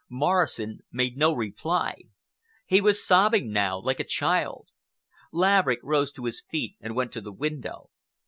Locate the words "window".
7.31-7.91